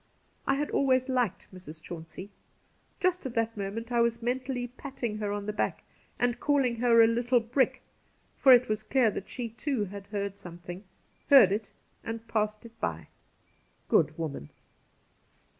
I 0.47 0.55
had 0.55 0.71
always 0.71 1.09
liked 1.09 1.45
Mrs. 1.53 1.79
Chauncey. 1.79 2.31
Just 2.99 3.23
at 3.27 3.35
that 3.35 3.55
moment 3.55 3.91
I 3.91 4.01
was 4.01 4.19
mentally 4.19 4.65
patting 4.65 5.19
her 5.19 5.31
on 5.31 5.45
the 5.45 5.53
back 5.53 5.83
and 6.17 6.39
calling 6.39 6.77
her' 6.77 7.03
a 7.03 7.05
little 7.05 7.39
brick,' 7.39 7.83
for 8.35 8.51
it 8.51 8.67
was 8.67 8.81
clear 8.81 9.11
that 9.11 9.29
she 9.29 9.49
too 9.49 9.85
had 9.85 10.07
heard 10.07 10.37
something^— 10.37 10.81
heard 11.29 11.51
it 11.51 11.69
and 12.03 12.27
passed 12.27 12.65
it 12.65 12.79
by. 12.79 13.09
Good 13.89 14.17
woman 14.17 14.49